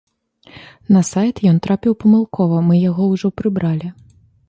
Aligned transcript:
На 0.95 1.01
сайт 1.09 1.43
ён 1.51 1.61
трапіў 1.69 1.93
памылкова, 2.05 2.65
мы 2.71 2.83
яго 2.89 3.03
ўжо 3.15 3.27
прыбралі. 3.41 3.97